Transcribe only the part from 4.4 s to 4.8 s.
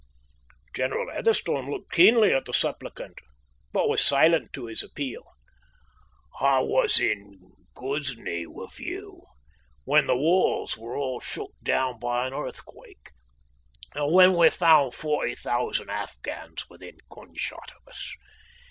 to